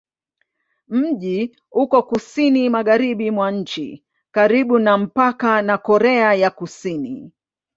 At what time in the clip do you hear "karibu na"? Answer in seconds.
4.31-4.97